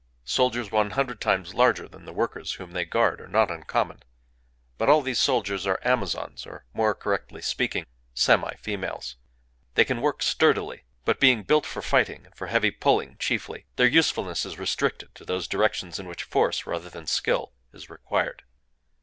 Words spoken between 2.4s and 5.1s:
whom they guard are not uncommon. But all